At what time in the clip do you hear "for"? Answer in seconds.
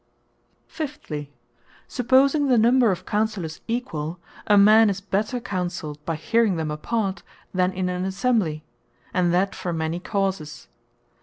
9.53-9.71